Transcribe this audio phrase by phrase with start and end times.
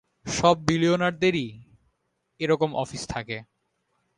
[0.25, 1.47] সব বিলিয়নিয়ারদেরই
[2.39, 3.37] এরকম অফিস থাকে।